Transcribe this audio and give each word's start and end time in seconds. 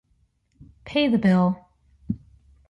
Pay 0.83 1.09
the 1.09 1.19
bill. 1.19 1.67